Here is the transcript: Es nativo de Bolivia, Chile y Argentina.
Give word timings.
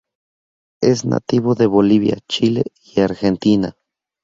Es 0.81 1.05
nativo 1.05 1.53
de 1.53 1.67
Bolivia, 1.67 2.17
Chile 2.27 2.63
y 2.95 3.01
Argentina. 3.01 3.75